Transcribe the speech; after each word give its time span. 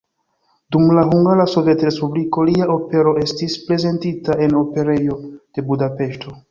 Dum 0.75 0.87
la 0.99 1.03
Hungara 1.09 1.45
Sovetrespubliko 1.55 2.47
lia 2.51 2.69
opero 2.79 3.15
estis 3.27 3.61
prezentita 3.69 4.41
en 4.47 4.61
Operejo 4.67 5.21
de 5.39 5.71
Budapeŝto. 5.71 6.39